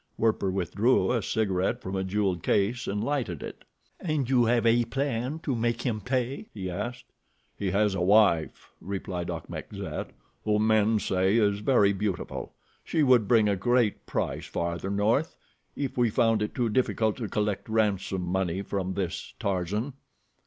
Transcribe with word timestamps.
Werper 0.17 0.49
withdrew 0.49 1.11
a 1.11 1.21
cigaret 1.21 1.79
from 1.79 1.95
a 1.95 2.03
jeweled 2.03 2.41
case 2.41 2.87
and 2.87 3.03
lighted 3.03 3.43
it. 3.43 3.63
"And 3.99 4.27
you 4.27 4.45
have 4.45 4.65
a 4.65 4.83
plan 4.85 5.37
to 5.43 5.55
make 5.55 5.83
him 5.83 6.01
pay?" 6.01 6.47
he 6.55 6.71
asked. 6.71 7.05
"He 7.55 7.69
has 7.69 7.93
a 7.93 8.01
wife," 8.01 8.71
replied 8.81 9.29
Achmet 9.29 9.67
Zek, 9.75 10.15
"whom 10.43 10.65
men 10.65 10.97
say 10.97 11.37
is 11.37 11.59
very 11.59 11.93
beautiful. 11.93 12.55
She 12.83 13.03
would 13.03 13.27
bring 13.27 13.47
a 13.47 13.55
great 13.55 14.07
price 14.07 14.47
farther 14.47 14.89
north, 14.89 15.35
if 15.75 15.95
we 15.99 16.09
found 16.09 16.41
it 16.41 16.55
too 16.55 16.69
difficult 16.69 17.17
to 17.17 17.29
collect 17.29 17.69
ransom 17.69 18.23
money 18.23 18.63
from 18.63 18.95
this 18.95 19.35
Tarzan." 19.37 19.93